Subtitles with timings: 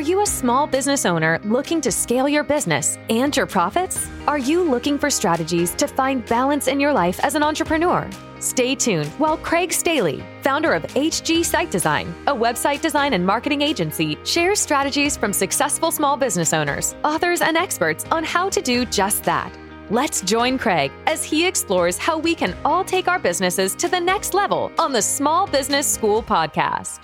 [0.00, 4.08] Are you a small business owner looking to scale your business and your profits?
[4.26, 8.08] Are you looking for strategies to find balance in your life as an entrepreneur?
[8.38, 13.60] Stay tuned while Craig Staley, founder of HG Site Design, a website design and marketing
[13.60, 18.86] agency, shares strategies from successful small business owners, authors, and experts on how to do
[18.86, 19.54] just that.
[19.90, 24.00] Let's join Craig as he explores how we can all take our businesses to the
[24.00, 27.00] next level on the Small Business School podcast.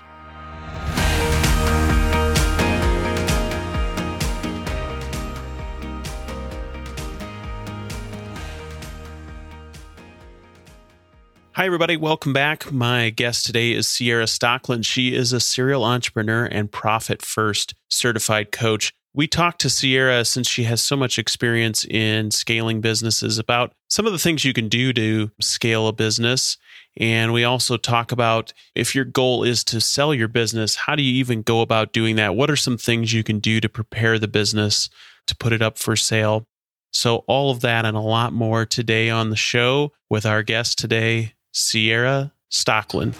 [11.57, 11.97] Hi, everybody.
[11.97, 12.71] Welcome back.
[12.71, 14.85] My guest today is Ciara Stockeland.
[14.85, 18.93] She is a serial entrepreneur and profit first certified coach.
[19.15, 24.05] We talked to Ciara since she has so much experience in scaling businesses about some
[24.05, 26.57] of the things you can do to scale a business.
[26.95, 31.01] And we also talk about if your goal is to sell your business, how do
[31.01, 32.35] you even go about doing that?
[32.35, 34.91] What are some things you can do to prepare the business
[35.25, 36.45] to put it up for sale?
[36.93, 40.77] So, all of that and a lot more today on the show with our guest
[40.77, 43.15] today, Ciara Stockeland.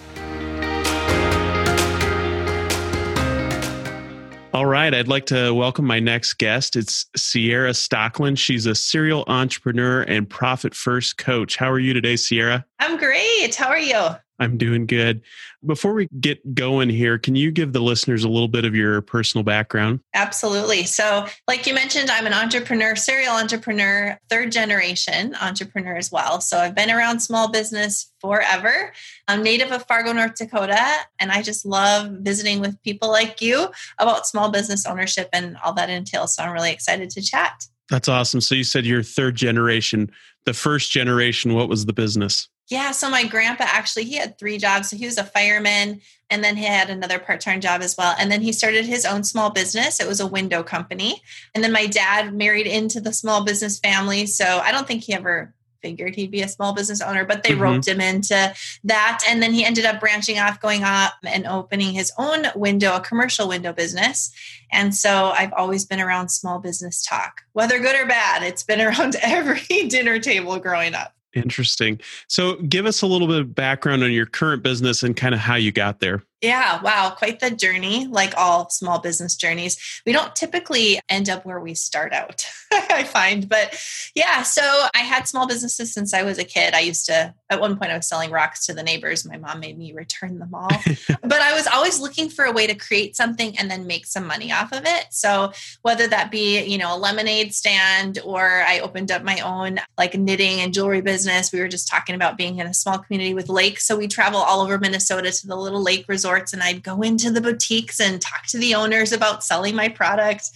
[4.53, 6.75] All right, I'd like to welcome my next guest.
[6.75, 8.37] It's Ciara Stockeland.
[8.37, 11.57] She's a serial entrepreneur and profit first coach.
[11.57, 12.65] How are you today, Ciara?
[12.79, 13.55] I'm great.
[13.55, 14.15] How are you?
[14.39, 15.21] I'm doing good.
[15.65, 19.01] Before we get going here, can you give the listeners a little bit of your
[19.01, 19.99] personal background?
[20.13, 20.83] Absolutely.
[20.83, 26.39] So, like you mentioned, I'm an entrepreneur, serial entrepreneur, third generation entrepreneur as well.
[26.41, 28.93] So, I've been around small business forever.
[29.27, 30.85] I'm native of Fargo, North Dakota,
[31.19, 35.73] and I just love visiting with people like you about small business ownership and all
[35.73, 36.35] that entails.
[36.35, 37.65] So, I'm really excited to chat.
[37.89, 38.41] That's awesome.
[38.41, 40.11] So, you said you're third generation.
[40.45, 42.47] The first generation, what was the business?
[42.69, 44.89] Yeah, so my grandpa actually he had three jobs.
[44.89, 48.13] So he was a fireman and then he had another part-time job as well.
[48.19, 50.01] And then he started his own small business.
[50.01, 51.21] It was a window company.
[51.55, 54.25] And then my dad married into the small business family.
[54.25, 57.51] So I don't think he ever figured he'd be a small business owner, but they
[57.51, 57.61] mm-hmm.
[57.61, 59.23] roped him into that.
[59.29, 62.99] And then he ended up branching off, going up and opening his own window, a
[62.99, 64.31] commercial window business.
[64.71, 68.43] And so I've always been around small business talk, whether good or bad.
[68.43, 71.13] It's been around every dinner table growing up.
[71.37, 71.99] Interesting.
[72.27, 75.39] So, give us a little bit of background on your current business and kind of
[75.39, 76.23] how you got there.
[76.41, 80.01] Yeah, wow, quite the journey, like all small business journeys.
[80.05, 83.49] We don't typically end up where we start out, I find.
[83.49, 83.81] But
[84.13, 84.61] yeah, so
[84.93, 86.75] I had small businesses since I was a kid.
[86.75, 89.25] I used to, at one point, I was selling rocks to the neighbors.
[89.25, 90.69] My mom made me return them all.
[91.23, 94.27] but I was always looking for a way to create something and then make some
[94.27, 95.07] money off of it.
[95.09, 99.79] So whether that be, you know, a lemonade stand or I opened up my own
[99.97, 103.33] like knitting and jewelry business, we were just talking about being in a small community
[103.33, 103.87] with lakes.
[103.87, 107.01] So we travel all over Minnesota to the little lake resort resorts and I'd go
[107.01, 110.49] into the boutiques and talk to the owners about selling my product.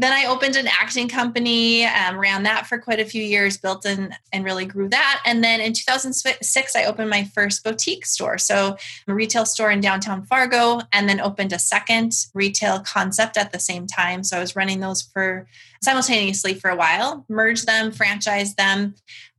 [0.00, 3.84] Then I opened an acting company, um, ran that for quite a few years, built
[3.84, 5.20] and and really grew that.
[5.26, 8.38] And then in 2006, I opened my first boutique store.
[8.38, 8.76] So
[9.08, 13.58] a retail store in downtown Fargo, and then opened a second retail concept at the
[13.58, 14.22] same time.
[14.22, 15.48] So I was running those for
[15.82, 18.94] simultaneously for a while, merged them, franchised them,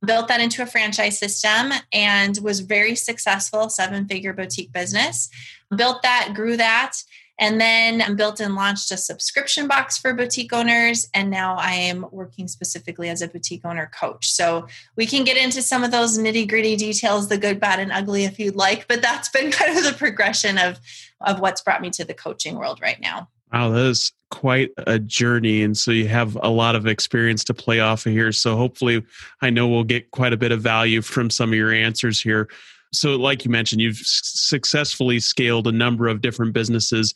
[0.06, 5.30] built that into a franchise system, and was very successful seven figure boutique business
[5.76, 6.94] built that, grew that,
[7.40, 11.08] and then I'm built and launched a subscription box for boutique owners.
[11.14, 14.30] And now I am working specifically as a boutique owner coach.
[14.30, 14.68] So
[14.98, 18.26] we can get into some of those nitty gritty details, the good, bad, and ugly
[18.26, 18.90] if you'd like.
[18.90, 20.80] But that's been kind of the progression of,
[21.22, 23.30] of what's brought me to the coaching world right now.
[23.54, 25.64] Wow, that is quite a journey.
[25.64, 28.32] And so you have a lot of experience to play off of here.
[28.32, 29.04] So hopefully,
[29.42, 32.50] I know we'll get quite a bit of value from some of your answers here.
[32.92, 37.14] So, like you mentioned, you've successfully scaled a number of different businesses.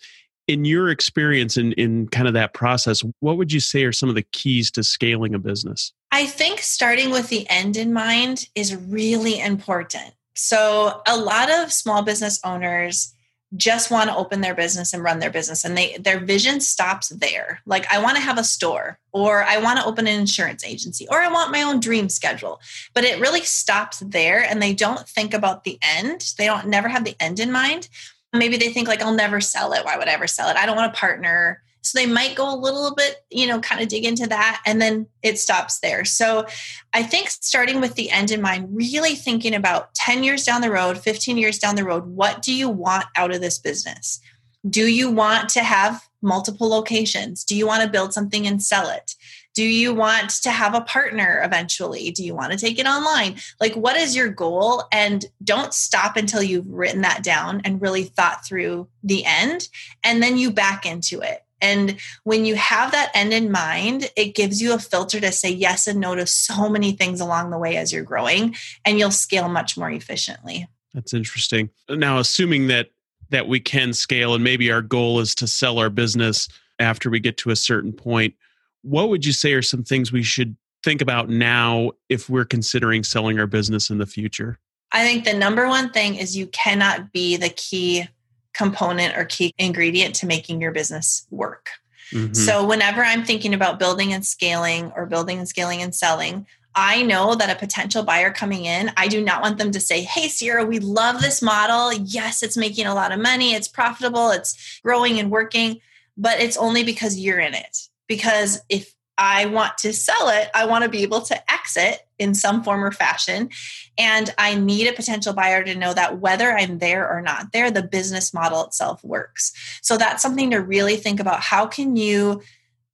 [0.48, 4.10] In your experience in, in kind of that process, what would you say are some
[4.10, 5.94] of the keys to scaling a business?
[6.12, 10.14] I think starting with the end in mind is really important.
[10.36, 13.14] So, a lot of small business owners
[13.56, 17.10] just want to open their business and run their business and they their vision stops
[17.10, 17.62] there.
[17.66, 21.08] Like i want to have a store or i want to open an insurance agency
[21.10, 22.60] or i want my own dream schedule.
[22.94, 26.34] But it really stops there and they don't think about the end.
[26.38, 27.90] They don't never have the end in mind.
[28.32, 29.86] Maybe they think like i'll never sell it.
[29.86, 30.58] Why would i ever sell it?
[30.58, 33.82] I don't want to partner so they might go a little bit, you know, kind
[33.82, 36.06] of dig into that and then it stops there.
[36.06, 36.46] So
[36.94, 40.72] I think starting with the end in mind, really thinking about 10 years down the
[40.72, 44.22] road, 15 years down the road, what do you want out of this business?
[44.70, 47.44] Do you want to have multiple locations?
[47.44, 49.16] Do you want to build something and sell it?
[49.54, 52.12] Do you want to have a partner eventually?
[52.12, 53.36] Do you want to take it online?
[53.60, 54.84] Like, what is your goal?
[54.92, 59.68] And don't stop until you've written that down and really thought through the end.
[60.04, 61.96] And then you back into it And
[62.26, 65.88] when you have that end in mind, it gives you a filter to say yes
[65.88, 68.56] and no to so many things along the way as you're growing,
[68.86, 70.68] and you'll scale much more efficiently.
[70.94, 71.70] That's interesting.
[71.90, 72.90] Now, assuming that
[73.30, 77.20] that we can scale and maybe our goal is to sell our business after we
[77.20, 78.36] get to a certain point,
[78.84, 83.04] what would you say are some things we should think about now if we're considering
[83.04, 84.60] selling our business in the future?
[84.92, 88.08] I think the number one thing is you cannot be the key
[88.54, 91.70] component or key ingredient to making your business work.
[92.12, 92.34] Mm-hmm.
[92.34, 96.46] So, whenever I'm thinking about building and scaling or building and scaling and selling,
[96.76, 100.02] I know that a potential buyer coming in, I do not want them to say,
[100.02, 101.94] Hey, Ciara, we love this model.
[101.94, 105.82] Yes, it's making a lot of money, it's profitable, it's growing and working,
[106.18, 107.78] but it's only because you're in it.
[108.08, 112.34] Because if I want to sell it, I want to be able to exit in
[112.34, 113.50] some form or fashion.
[113.98, 117.70] And I need a potential buyer to know that whether I'm there or not there,
[117.70, 119.54] the business model itself works.
[119.82, 121.42] So that's something to really think about.
[121.42, 122.42] How can you,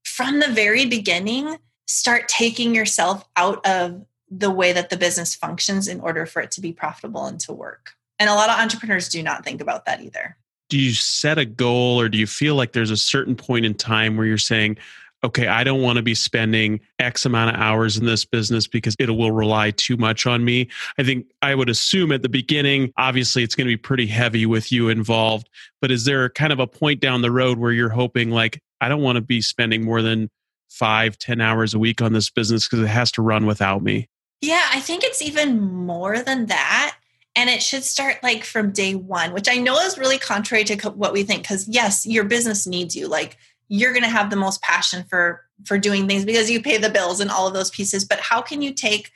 [0.04, 1.57] from the very beginning,
[1.88, 6.51] start taking yourself out of the way that the business functions in order for it
[6.51, 7.92] to be profitable and to work?
[8.19, 10.36] And a lot of entrepreneurs do not think about that either.
[10.68, 13.74] Do you set a goal or do you feel like there's a certain point in
[13.74, 14.77] time where you're saying,
[15.24, 18.95] okay, I don't want to be spending X amount of hours in this business because
[19.00, 20.69] it will rely too much on me.
[20.98, 24.45] I think I would assume at the beginning, obviously, it's going to be pretty heavy
[24.45, 25.50] with you involved.
[25.81, 28.88] But is there kind of a point down the road where you're hoping, like, I
[28.88, 30.30] don't want to be spending more than
[30.69, 34.07] five, ten hours a week on this business because it has to run without me?
[34.42, 36.95] Yeah, I think it's even more than that.
[37.36, 40.89] And it should start like from day one, which I know is really contrary to
[40.89, 41.44] what we think.
[41.44, 43.07] Because, yes, your business needs you.
[43.07, 43.38] Like,
[43.69, 46.89] you're going to have the most passion for for doing things because you pay the
[46.89, 48.04] bills and all of those pieces.
[48.04, 49.12] But how can you take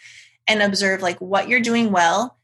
[0.48, 2.38] and observe like what you're doing well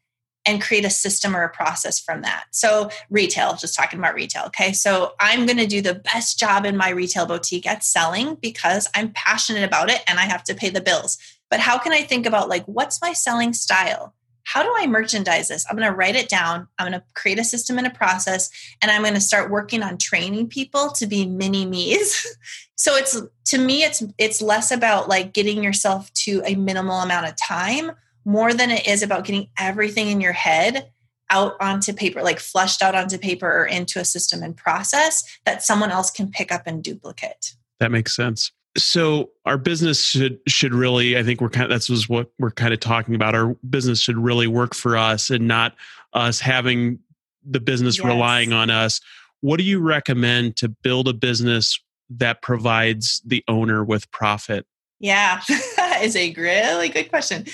[0.46, 2.46] and create a system or a process from that?
[2.52, 4.74] So retail just talking about retail okay?
[4.74, 8.90] So i'm going to do the best job in my retail boutique at selling because
[8.96, 11.18] i'm passionate about it and i have to pay the bills.
[11.50, 14.14] But how can i think about like what's my selling style
[14.44, 15.66] how do I merchandise this?
[15.70, 16.68] I'm going to write it down.
[16.78, 18.50] I'm going to create a system and a process,
[18.82, 22.26] and I'm going to start working on training people to be mini me's.
[22.76, 27.28] so it's to me, it's it's less about like getting yourself to a minimal amount
[27.28, 27.92] of time
[28.26, 30.92] more than it is about getting everything in your head
[31.32, 35.64] out onto paper, like flushed out onto paper or into a system and process that
[35.64, 37.54] someone else can pick up and duplicate.
[37.80, 38.52] That makes sense
[38.84, 42.52] so our business should should really i think we're kind of that's was what we're
[42.52, 45.76] kind of talking about our business should really work for us and not
[46.14, 47.00] us having
[47.44, 48.06] the business yes.
[48.06, 49.02] relying on us
[49.42, 51.80] what do you recommend to build a business
[52.10, 54.66] that provides the owner with profit
[55.00, 55.42] yeah
[55.76, 57.46] that is a really good question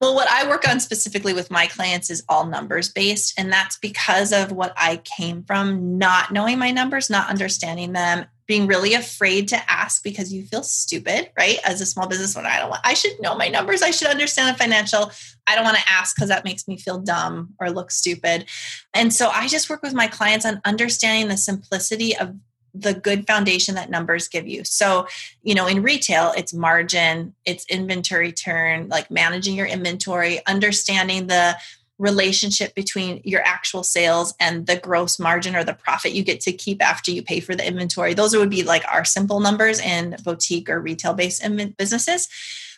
[0.00, 3.32] well, what I work on specifically with my clients is all numbers based.
[3.38, 8.26] And that's because of what I came from not knowing my numbers, not understanding them,
[8.46, 11.58] being really afraid to ask because you feel stupid, right?
[11.64, 13.82] As a small business owner, I don't want, I should know my numbers.
[13.82, 15.10] I should understand the financial.
[15.46, 18.46] I don't want to ask because that makes me feel dumb or look stupid.
[18.92, 22.34] And so I just work with my clients on understanding the simplicity of
[22.74, 24.64] the good foundation that numbers give you.
[24.64, 25.06] So,
[25.42, 31.56] you know, in retail, it's margin, it's inventory turn, like managing your inventory, understanding the
[32.04, 36.52] relationship between your actual sales and the gross margin or the profit you get to
[36.52, 38.14] keep after you pay for the inventory.
[38.14, 41.42] Those would be like our simple numbers in boutique or retail based
[41.76, 42.28] businesses.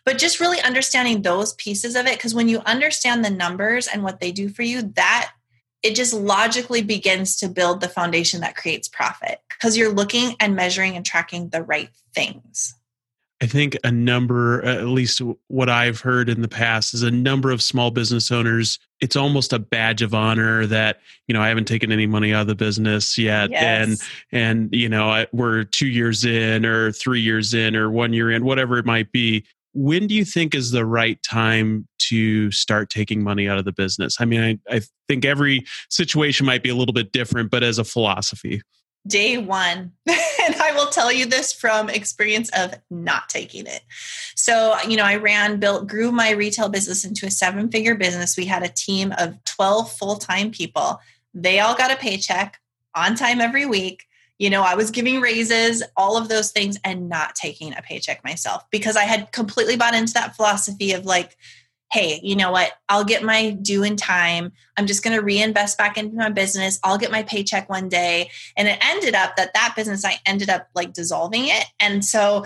[0.05, 4.05] But just really understanding those pieces of it, because when you understand the numbers and
[4.05, 5.33] what they do for you, that
[5.83, 10.55] it just logically begins to build the foundation that creates profit because you're looking and
[10.55, 12.77] measuring and tracking the right things.
[13.43, 17.51] I think a number, at least what I've heard in the past, is a number
[17.51, 18.79] of small business owners.
[19.01, 22.43] It's almost a badge of honor that you know I haven't taken any money out
[22.43, 23.63] of the business yet, yes.
[23.63, 23.99] and
[24.33, 28.31] and you know I, we're two years in, or three years in, or one year
[28.31, 29.45] in, whatever it might be.
[29.75, 33.73] When do you think is the right time to start taking money out of the
[33.73, 34.17] business?
[34.19, 37.79] I mean, I, I think every situation might be a little bit different, but as
[37.79, 38.63] a philosophy
[39.07, 39.93] day one.
[40.07, 43.83] and I will tell you this from experience of not taking it.
[44.35, 48.37] So, you know, I ran, built, grew my retail business into a seven figure business.
[48.37, 51.01] We had a team of 12 full time people.
[51.35, 52.61] They all got a paycheck
[52.95, 54.05] on time every week.
[54.39, 58.23] You know, I was giving raises, all of those things, and not taking a paycheck
[58.23, 61.37] myself because I had completely bought into that philosophy of like,
[61.93, 62.73] hey, you know what?
[62.89, 64.53] I'll get my due in time.
[64.77, 66.81] I'm just going to reinvest back into my business.
[66.83, 68.31] I'll get my paycheck one day.
[68.57, 71.65] And it ended up that that business, I ended up like dissolving it.
[71.79, 72.45] And so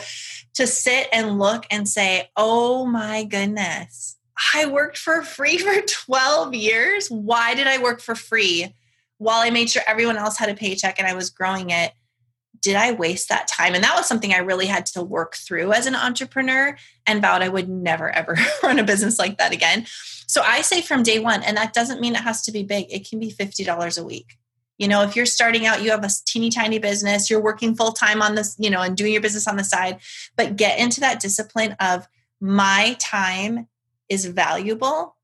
[0.54, 4.18] to sit and look and say, oh my goodness,
[4.54, 7.08] I worked for free for 12 years.
[7.08, 8.74] Why did I work for free
[9.18, 11.92] while I made sure everyone else had a paycheck and I was growing it?
[12.62, 13.74] Did I waste that time?
[13.74, 16.76] And that was something I really had to work through as an entrepreneur
[17.06, 19.86] and vowed I would never, ever run a business like that again.
[20.26, 22.86] So I say from day one, and that doesn't mean it has to be big,
[22.90, 24.36] it can be $50 a week.
[24.78, 27.92] You know, if you're starting out, you have a teeny tiny business, you're working full
[27.92, 29.98] time on this, you know, and doing your business on the side,
[30.36, 32.06] but get into that discipline of
[32.40, 33.68] my time
[34.08, 35.16] is valuable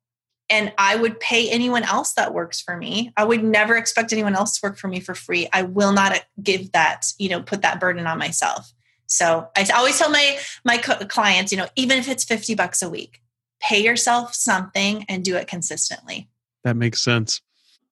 [0.48, 3.12] and I would pay anyone else that works for me.
[3.16, 5.48] I would never expect anyone else to work for me for free.
[5.52, 8.72] I will not uh, give that, you know, put that burden on myself.
[9.06, 12.90] So I always tell my my clients, you know, even if it's 50 bucks a
[12.90, 13.22] week,
[13.60, 16.28] pay yourself something and do it consistently.
[16.64, 17.40] That makes sense.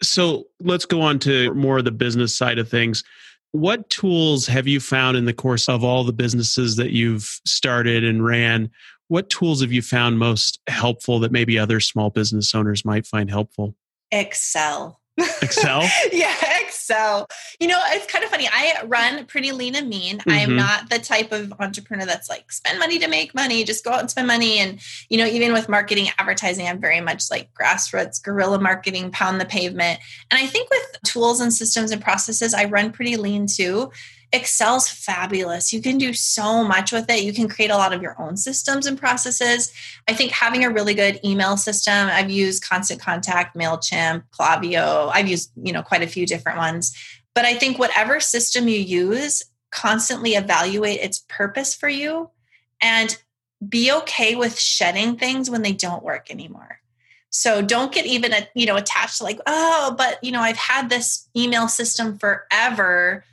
[0.02, 3.04] So let's go on to more of the business side of things.
[3.52, 8.04] What tools have you found in the course of all the businesses that you've started
[8.04, 8.68] and ran?
[9.08, 13.30] What tools have you found most helpful that maybe other small business owners might find
[13.30, 13.74] helpful?
[14.10, 15.00] Excel.
[15.42, 15.82] Excel?
[16.12, 17.28] yeah, Excel.
[17.60, 18.48] You know, it's kind of funny.
[18.50, 20.18] I run pretty lean and mean.
[20.18, 20.30] Mm-hmm.
[20.30, 23.84] I am not the type of entrepreneur that's like spend money to make money, just
[23.84, 24.58] go out and spend money.
[24.58, 29.40] And, you know, even with marketing, advertising, I'm very much like grassroots, guerrilla marketing, pound
[29.40, 30.00] the pavement.
[30.30, 33.90] And I think with tools and systems and processes, I run pretty lean too.
[34.34, 35.72] Excel's fabulous.
[35.72, 37.22] You can do so much with it.
[37.22, 39.72] You can create a lot of your own systems and processes.
[40.08, 45.08] I think having a really good email system, I've used Constant Contact, MailChimp, Klaviyo.
[45.14, 46.96] I've used, you know, quite a few different ones.
[47.32, 52.30] But I think whatever system you use, constantly evaluate its purpose for you
[52.80, 53.16] and
[53.68, 56.80] be okay with shedding things when they don't work anymore.
[57.30, 60.90] So don't get even you know attached to like, oh, but you know, I've had
[60.90, 63.24] this email system forever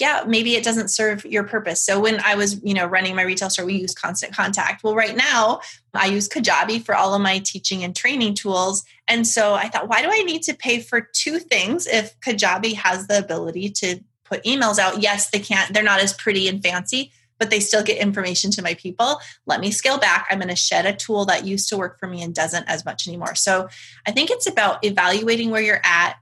[0.00, 1.84] yeah, maybe it doesn't serve your purpose.
[1.84, 4.82] So when I was, you know, running my retail store, we use constant contact.
[4.82, 5.60] Well, right now
[5.94, 8.84] I use Kajabi for all of my teaching and training tools.
[9.06, 12.74] And so I thought, why do I need to pay for two things if Kajabi
[12.74, 15.02] has the ability to put emails out?
[15.02, 18.62] Yes, they can't, they're not as pretty and fancy, but they still get information to
[18.62, 19.20] my people.
[19.46, 20.28] Let me scale back.
[20.30, 22.84] I'm going to shed a tool that used to work for me and doesn't as
[22.84, 23.34] much anymore.
[23.34, 23.68] So
[24.06, 26.16] I think it's about evaluating where you're at,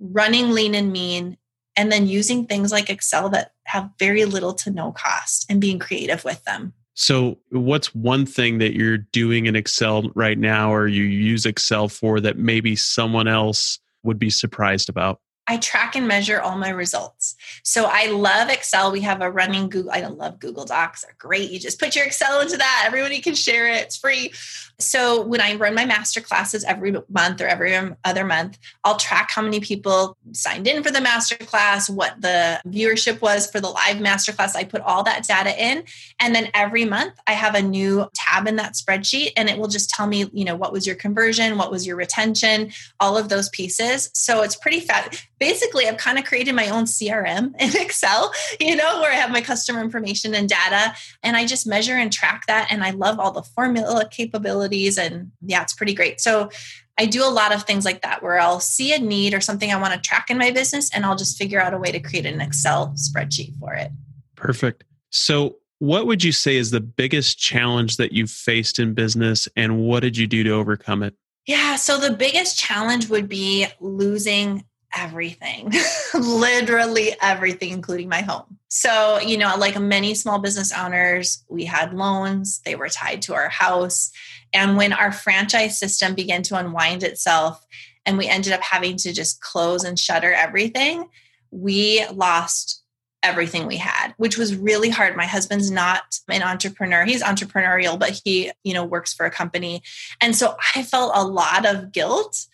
[0.00, 1.36] running lean and mean,
[1.78, 5.78] and then using things like Excel that have very little to no cost and being
[5.78, 6.74] creative with them.
[6.94, 11.88] So, what's one thing that you're doing in Excel right now, or you use Excel
[11.88, 15.20] for that maybe someone else would be surprised about?
[15.48, 17.34] I track and measure all my results.
[17.62, 18.92] So I love Excel.
[18.92, 19.90] We have a running Google.
[19.92, 21.02] I love Google Docs.
[21.02, 21.50] They're great.
[21.50, 22.84] You just put your Excel into that.
[22.86, 23.84] Everybody can share it.
[23.84, 24.32] It's free.
[24.78, 29.30] So when I run my master classes every month or every other month, I'll track
[29.30, 33.68] how many people signed in for the master class, what the viewership was for the
[33.68, 34.54] live master class.
[34.54, 35.82] I put all that data in.
[36.20, 39.68] And then every month I have a new tab in that spreadsheet and it will
[39.68, 43.28] just tell me, you know, what was your conversion, what was your retention, all of
[43.28, 44.10] those pieces.
[44.12, 45.24] So it's pretty fat.
[45.38, 49.30] Basically, I've kind of created my own CRM in Excel, you know, where I have
[49.30, 52.68] my customer information and data and I just measure and track that.
[52.70, 56.20] And I love all the formula capabilities and yeah it's pretty great.
[56.20, 56.50] So
[56.98, 59.72] i do a lot of things like that where i'll see a need or something
[59.72, 62.00] i want to track in my business and i'll just figure out a way to
[62.00, 63.90] create an excel spreadsheet for it.
[64.34, 64.84] Perfect.
[65.10, 69.78] So what would you say is the biggest challenge that you've faced in business and
[69.78, 71.14] what did you do to overcome it?
[71.46, 74.64] Yeah so the biggest challenge would be losing
[74.96, 75.72] everything,
[76.14, 78.58] literally everything, including my home.
[78.68, 83.34] So, you know, like many small business owners, we had loans, they were tied to
[83.34, 84.12] our house.
[84.52, 87.66] And when our franchise system began to unwind itself
[88.06, 91.08] and we ended up having to just close and shutter everything,
[91.50, 92.82] we lost
[93.24, 98.20] everything we had which was really hard my husband's not an entrepreneur he's entrepreneurial but
[98.24, 99.82] he you know works for a company
[100.20, 102.46] and so i felt a lot of guilt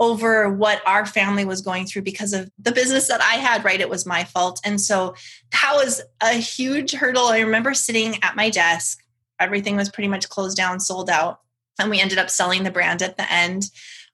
[0.00, 3.80] over what our family was going through because of the business that I had, right?
[3.80, 4.58] It was my fault.
[4.64, 5.14] And so
[5.52, 7.26] that was a huge hurdle.
[7.26, 9.04] I remember sitting at my desk,
[9.38, 11.40] everything was pretty much closed down, sold out.
[11.78, 13.64] And we ended up selling the brand at the end.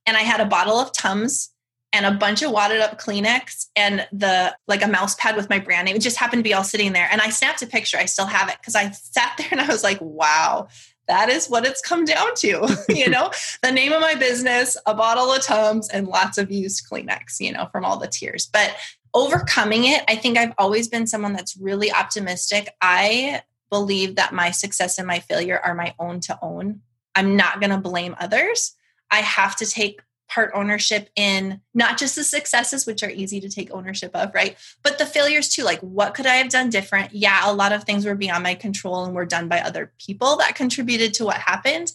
[0.07, 1.51] And I had a bottle of Tums
[1.93, 5.61] and a bunch of wadded up Kleenex and the like a mouse pad with my
[5.61, 5.97] brand name.
[5.97, 7.09] It just happened to be all sitting there.
[7.11, 7.97] And I snapped a picture.
[7.97, 10.69] I still have it because I sat there and I was like, wow,
[11.09, 12.77] that is what it's come down to.
[12.89, 13.31] you know,
[13.63, 17.53] the name of my business, a bottle of Tums, and lots of used Kleenex, you
[17.53, 18.49] know, from all the tears.
[18.53, 18.77] But
[19.15, 22.69] overcoming it, I think I've always been someone that's really optimistic.
[22.81, 26.81] I believe that my success and my failure are my own to own.
[27.15, 28.75] I'm not going to blame others.
[29.11, 30.01] I have to take
[30.37, 34.59] part ownership in not just the successes which are easy to take ownership of right
[34.83, 37.85] but the failures too like what could i have done different yeah a lot of
[37.85, 41.39] things were beyond my control and were done by other people that contributed to what
[41.39, 41.91] happened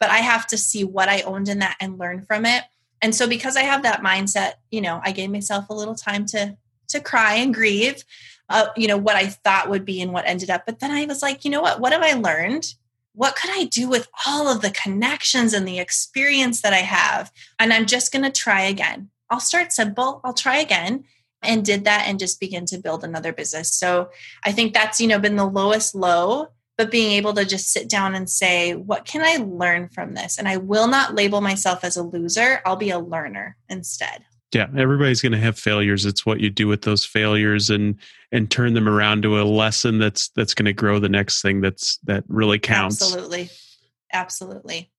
[0.00, 2.64] but i have to see what i owned in that and learn from it
[3.00, 6.26] and so because i have that mindset you know i gave myself a little time
[6.26, 6.56] to
[6.94, 8.04] to cry and grieve,
[8.48, 10.64] uh, you know, what I thought would be and what ended up.
[10.66, 11.80] But then I was like, you know what?
[11.80, 12.74] What have I learned?
[13.14, 17.30] What could I do with all of the connections and the experience that I have?
[17.58, 19.10] And I'm just going to try again.
[19.30, 20.20] I'll start simple.
[20.24, 21.04] I'll try again
[21.42, 23.72] and did that and just begin to build another business.
[23.72, 24.10] So
[24.44, 27.88] I think that's, you know, been the lowest low, but being able to just sit
[27.88, 30.38] down and say, what can I learn from this?
[30.38, 32.60] And I will not label myself as a loser.
[32.66, 34.24] I'll be a learner instead.
[34.54, 36.06] Yeah, everybody's going to have failures.
[36.06, 37.96] It's what you do with those failures and
[38.32, 41.60] and turn them around to a lesson that's that's going to grow the next thing
[41.60, 43.02] that's that really counts.
[43.02, 43.50] Absolutely.
[44.12, 44.90] Absolutely.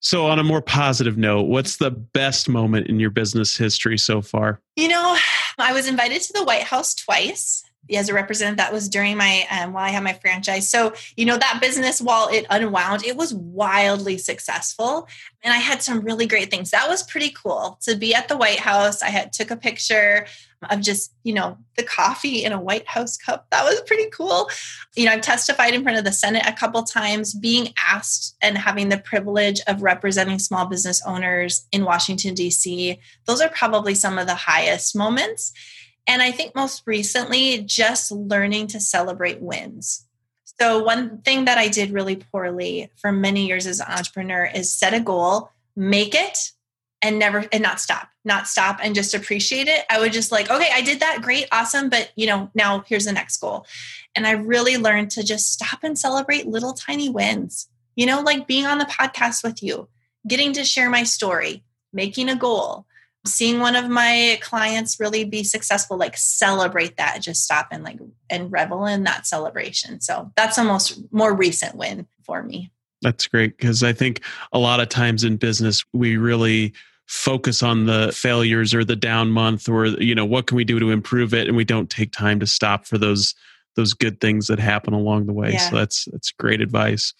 [0.00, 4.20] So, on a more positive note, what's the best moment in your business history so
[4.20, 4.60] far?
[4.76, 5.16] You know,
[5.58, 9.46] I was invited to the White House twice as a representative that was during my
[9.50, 10.68] um, while i had my franchise.
[10.68, 15.08] So you know that business while it unwound it was wildly successful.
[15.42, 16.70] And i had some really great things.
[16.70, 19.02] That was pretty cool to be at the white house.
[19.02, 20.26] I had took a picture
[20.70, 23.46] of just you know the coffee in a white house cup.
[23.50, 24.48] That was pretty cool.
[24.96, 27.34] You know i've testified in front of the senate a couple times.
[27.34, 33.40] Being asked and having the privilege of representing small business owners in washington d.c those
[33.40, 35.52] are probably some of the highest moments
[36.06, 40.06] and I think most recently, just learning to celebrate wins.
[40.60, 44.72] So, one thing that I did really poorly for many years as an entrepreneur is
[44.72, 46.38] set a goal, make it,
[47.04, 49.84] and never and not stop not stop and just appreciate it.
[49.90, 51.20] I would just like okay i did that.
[51.22, 51.46] Great.
[51.52, 51.90] Awesome.
[51.90, 53.66] But you know now here's the next goal.
[54.16, 57.68] And i really learned to just stop and celebrate little tiny wins.
[57.94, 59.88] You know like being on the podcast with you
[60.26, 62.86] getting to share my story making a goal
[63.26, 67.98] seeing one of my clients really be successful like celebrate that just stop and like
[68.28, 70.00] and revel in that celebration.
[70.00, 72.70] So that's the most more recent win for me.
[73.02, 76.72] That's great because i think a lot of times in business we really
[77.06, 80.80] focus on the failures or the down month or you know what can we do
[80.80, 83.34] to improve it and we don't take time to stop for those
[83.76, 85.52] those good things that happen along the way.
[85.52, 85.68] Yeah.
[85.68, 87.12] so that's that's great advice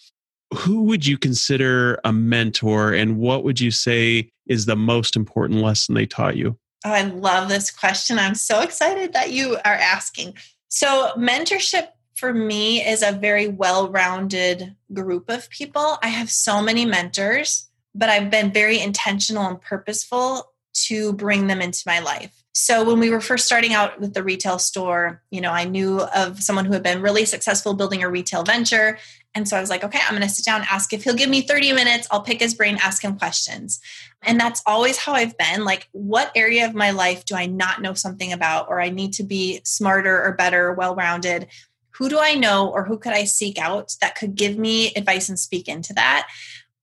[0.55, 5.61] who would you consider a mentor and what would you say is the most important
[5.61, 6.59] lesson they taught you?
[6.85, 8.19] Oh, I love this question.
[8.19, 10.35] I'm so excited that you are asking.
[10.69, 15.99] So, mentorship for me is a very well rounded group of people.
[16.03, 21.61] I have so many mentors, but I've been very intentional and purposeful to bring them
[21.61, 22.45] into my life.
[22.53, 26.01] So when we were first starting out with the retail store, you know, I knew
[26.01, 28.99] of someone who had been really successful building a retail venture.
[29.35, 31.29] And so I was like, okay, I'm going to sit down, ask if he'll give
[31.29, 32.07] me 30 minutes.
[32.11, 33.81] I'll pick his brain, ask him questions.
[34.23, 35.65] And that's always how I've been.
[35.65, 39.13] Like, what area of my life do I not know something about, or I need
[39.15, 41.49] to be smarter or better, well rounded?
[41.97, 45.29] Who do I know, or who could I seek out that could give me advice
[45.29, 46.29] and speak into that?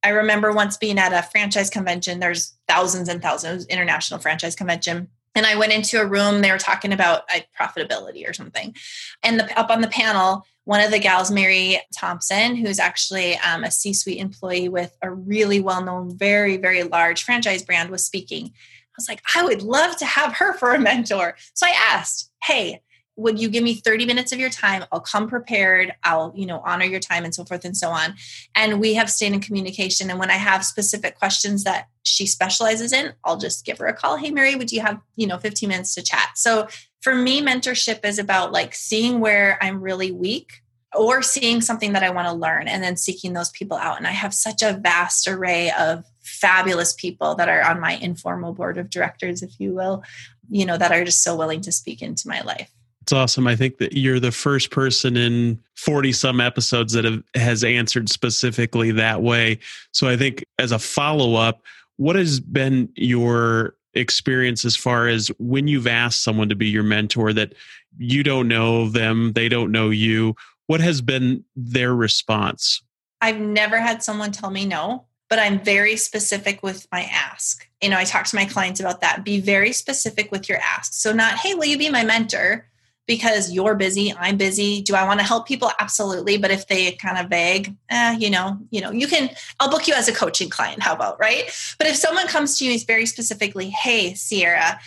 [0.03, 5.09] I remember once being at a franchise convention, there's thousands and thousands, international franchise convention
[5.35, 7.23] and I went into a room, they were talking about
[7.59, 8.75] profitability or something.
[9.23, 13.63] And the, up on the panel, one of the gals, Mary Thompson, who's actually um,
[13.63, 18.05] a C suite employee with a really well known, very, very large franchise brand, was
[18.05, 18.47] speaking.
[18.47, 21.35] I was like, I would love to have her for a mentor.
[21.53, 22.81] So I asked, Hey,
[23.17, 24.85] would you give me 30 minutes of your time?
[24.91, 25.93] I'll come prepared.
[26.03, 28.15] I'll you know honor your time and so forth and so on.
[28.55, 30.09] And we have stayed in communication.
[30.09, 33.93] And when i have specific questions that she specializes in i'll just give her a
[33.93, 36.29] call hey mary would you have you know 15 minutes to chat?
[36.35, 36.67] So
[37.01, 40.61] for me mentorship is about like seeing where i'm really weak
[40.95, 44.07] or seeing something that i want to learn and then seeking those people out and
[44.07, 48.77] i have such a vast array of fabulous people that are on my informal board
[48.77, 50.03] of directors if you will
[50.49, 53.47] you know that are just so willing to speak into my life it's awesome.
[53.47, 58.09] I think that you're the first person in 40 some episodes that have, has answered
[58.09, 59.59] specifically that way.
[59.91, 61.63] So I think as a follow up,
[61.97, 66.83] what has been your experience as far as when you've asked someone to be your
[66.83, 67.53] mentor that
[67.97, 70.35] you don't know them, they don't know you?
[70.67, 72.81] What has been their response?
[73.19, 77.67] I've never had someone tell me no, but I'm very specific with my ask.
[77.81, 79.23] You know, I talk to my clients about that.
[79.23, 80.93] Be very specific with your ask.
[80.93, 82.67] So, not, hey, will you be my mentor?
[83.07, 84.81] Because you're busy i'm busy.
[84.81, 85.71] Do i want to help people?
[85.79, 89.69] Absolutely but if they kind of vague eh, you know you know you can i'll
[89.69, 91.43] book you as a coaching client how about right?
[91.77, 94.79] But if someone comes to you and very specifically hey Ciara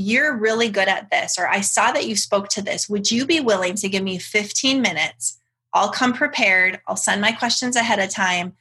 [0.00, 2.88] you're really good at this or i saw that you spoke to this.
[2.88, 5.38] Would you be willing to give me 15 minutes?
[5.74, 6.80] I'll come prepared.
[6.86, 8.54] I'll send my questions ahead of time.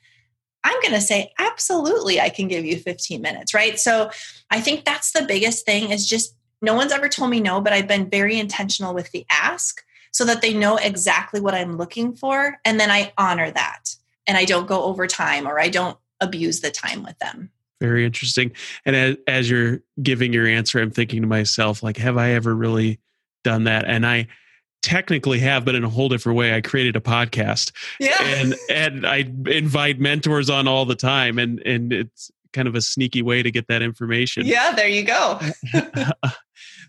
[0.63, 3.79] I'm going to say, absolutely, I can give you 15 minutes, right?
[3.79, 4.09] So
[4.49, 7.73] I think that's the biggest thing is just no one's ever told me no, but
[7.73, 12.13] I've been very intentional with the ask so that they know exactly what I'm looking
[12.13, 12.59] for.
[12.65, 16.61] And then I honor that and I don't go over time or I don't abuse
[16.61, 17.51] the time with them.
[17.79, 18.51] Very interesting.
[18.85, 22.55] And as, as you're giving your answer, I'm thinking to myself, like, have I ever
[22.55, 22.99] really
[23.43, 23.85] done that.
[23.85, 24.27] And I
[24.81, 26.53] technically have, but in a whole different way.
[26.53, 27.71] I created a podcast.
[27.99, 28.17] Yeah.
[28.21, 31.39] And and I invite mentors on all the time.
[31.39, 34.45] And and it's kind of a sneaky way to get that information.
[34.45, 35.39] Yeah, there you go.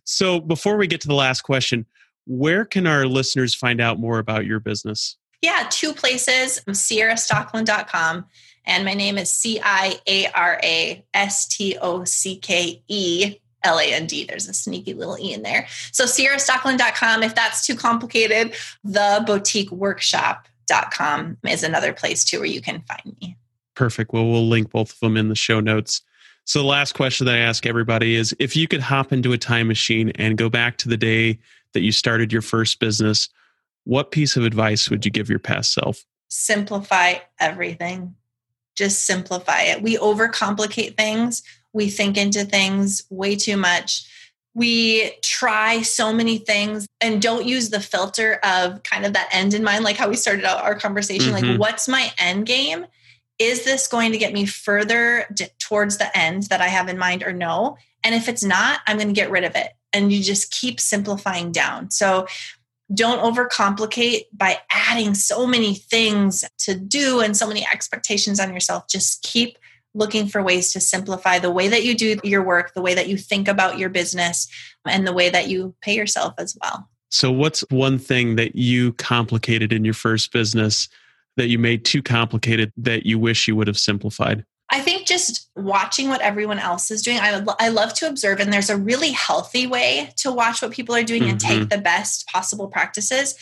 [0.09, 1.85] so before we get to the last question,
[2.27, 5.19] where can our listeners find out more about your business?
[5.43, 8.25] Yeah, two places ciarastockeland.com.
[8.65, 13.37] And my name is C I A R A S T O C K E
[13.63, 14.25] L A N D.
[14.25, 15.67] There's a sneaky little E in there.
[15.93, 17.23] So ciarastockeland.com.
[17.23, 23.15] If that's too complicated, the boutique workshop.com is another place too where you can find
[23.21, 23.37] me.
[23.75, 24.15] Perfect.
[24.15, 26.01] Well, we'll link both of them in the show notes.
[26.49, 29.39] So, the last question that I ask everybody is if you could hop into a
[29.39, 31.39] time machine and go back to the day
[31.75, 33.29] that you started your first business,
[33.85, 36.07] what piece of advice would you give your past self?
[36.31, 38.15] Simplify everything.
[38.77, 39.83] Just simplify it.
[39.83, 41.43] We overcomplicate things,
[41.75, 44.11] we think into things way too much.
[44.55, 49.53] We try so many things and don't use the filter of kind of that end
[49.53, 51.35] in mind, like how we started out our conversation.
[51.35, 51.47] Mm-hmm.
[51.47, 52.87] Like, what's my end game?
[53.39, 55.27] Is this going to get me further
[55.69, 57.77] towards the end that I have in mind or no?
[58.03, 59.73] And if it's not, I'm going to get rid of it.
[59.93, 61.91] And you just keep simplifying down.
[61.91, 62.27] So
[62.93, 68.89] don't overcomplicate by adding so many things to do and so many expectations on yourself.
[68.89, 69.59] Just keep
[69.95, 73.09] looking for ways to simplify the way that you do your work, the way that
[73.09, 74.49] you think about your business,
[74.87, 76.89] and the way that you pay yourself as well.
[77.11, 80.89] So, what's one thing that you complicated in your first business
[81.37, 84.45] that you made too complicated that you wish you would have simplified?
[84.71, 87.19] I think just watching what everyone else is doing.
[87.19, 90.95] I, I love to observe, and there's a really healthy way to watch what people
[90.95, 91.31] are doing mm-hmm.
[91.31, 91.69] and take mm-hmm.
[91.69, 93.35] the best possible practices.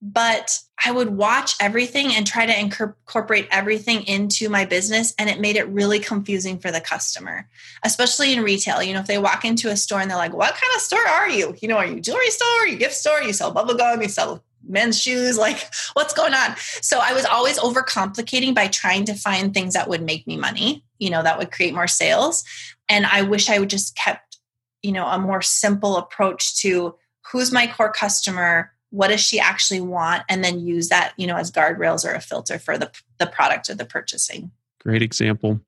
[0.00, 5.40] But I would watch everything and try to incorporate everything into my business, and it
[5.40, 7.48] made it really confusing for the customer,
[7.82, 8.82] especially in retail.
[8.82, 11.06] You know, if they walk into a store and they're like, "What kind of store
[11.08, 11.56] are you?
[11.60, 12.60] You know, are you jewelry store?
[12.60, 13.22] Are you gift store?
[13.22, 14.02] You sell bubble gum?
[14.02, 16.54] You sell men's shoes like what's going on?
[16.56, 20.84] So i was always overcomplicating by trying to find things that would make me money
[20.98, 22.44] you know that would create more sales.
[22.88, 24.38] And i wish i would just kept
[24.82, 26.94] you know a more simple approach to
[27.30, 31.36] who's my core customer what does she actually want and then use that you know
[31.36, 34.50] as guardrails or a filter for the the product or the purchasing.
[34.80, 35.60] Great example.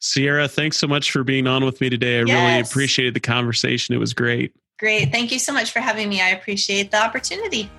[0.00, 2.20] Ciara thanks so much for being on with me today.
[2.20, 2.28] I yes.
[2.28, 3.94] really appreciated the conversation.
[3.94, 4.52] It was great.
[4.78, 5.10] Great.
[5.10, 6.20] Thank you so much for having me.
[6.20, 7.70] I appreciate the opportunity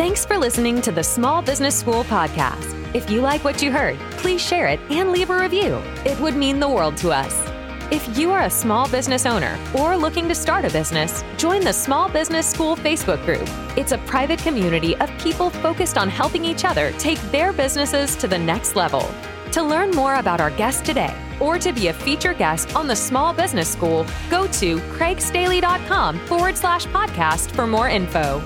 [0.00, 2.74] Thanks for listening to the Small Business School podcast.
[2.94, 5.74] If you like what you heard, please share it and leave a review.
[6.06, 7.38] It would mean the world to us.
[7.92, 11.74] If you are a small business owner or looking to start a business, join the
[11.74, 13.46] Small Business School Facebook group.
[13.76, 18.26] It's a private community of people focused on helping each other take their businesses to
[18.26, 19.06] the next level.
[19.52, 22.96] To learn more about our guest today or to be a featured guest on the
[22.96, 28.42] Small Business School, go to craigstaley.com forward slash podcast for more info.